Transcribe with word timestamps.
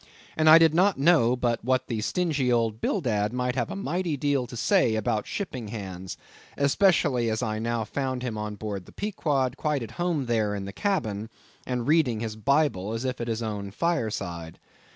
And 0.35 0.49
I 0.49 0.57
did 0.57 0.73
not 0.73 0.97
know 0.97 1.35
but 1.35 1.63
what 1.63 1.85
the 1.85 2.01
stingy 2.01 2.51
old 2.51 2.81
Bildad 2.81 3.31
might 3.33 3.53
have 3.53 3.69
a 3.69 3.75
mighty 3.75 4.17
deal 4.17 4.47
to 4.47 4.57
say 4.57 4.95
about 4.95 5.27
shipping 5.27 5.67
hands, 5.67 6.17
especially 6.57 7.29
as 7.29 7.43
I 7.43 7.59
now 7.59 7.83
found 7.83 8.23
him 8.23 8.35
on 8.35 8.55
board 8.55 8.87
the 8.87 8.93
Pequod, 8.93 9.57
quite 9.57 9.83
at 9.83 9.91
home 10.01 10.25
there 10.25 10.55
in 10.55 10.65
the 10.65 10.73
cabin, 10.73 11.29
and 11.67 11.87
reading 11.87 12.19
his 12.19 12.35
Bible 12.35 12.93
as 12.93 13.05
if 13.05 13.21
at 13.21 13.27
his 13.27 13.43
own 13.43 13.69
fireside. 13.69 14.57